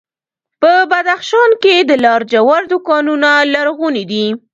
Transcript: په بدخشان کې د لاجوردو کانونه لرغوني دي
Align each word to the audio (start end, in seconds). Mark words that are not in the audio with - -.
په 0.61 0.71
بدخشان 0.91 1.51
کې 1.63 1.75
د 1.89 1.91
لاجوردو 2.05 2.77
کانونه 2.87 3.29
لرغوني 3.53 4.03
دي 4.11 4.25